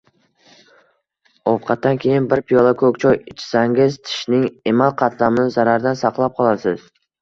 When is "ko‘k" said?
2.81-2.99